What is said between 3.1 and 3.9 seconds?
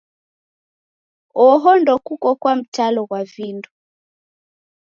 vindo